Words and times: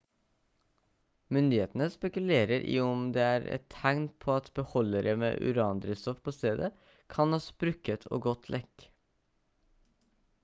myndighetene 1.35 1.87
spekulerer 1.95 2.63
i 2.69 2.77
om 2.85 3.03
det 3.17 3.21
er 3.25 3.43
et 3.57 3.67
tegn 3.75 4.01
på 4.25 4.33
at 4.37 4.49
beholdere 4.61 5.13
med 5.25 5.45
urandrivstoff 5.51 6.21
på 6.29 6.33
stedet 6.37 6.71
kan 7.17 7.35
ha 7.37 7.41
sprukket 7.49 8.07
og 8.17 8.23
gått 8.29 8.49
lekk 8.57 8.87